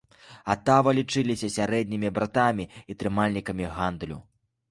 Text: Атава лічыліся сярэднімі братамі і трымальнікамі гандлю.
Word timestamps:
Атава 0.53 0.93
лічыліся 0.99 1.49
сярэднімі 1.57 2.09
братамі 2.17 2.65
і 2.93 2.97
трымальнікамі 3.01 3.71
гандлю. 3.77 4.17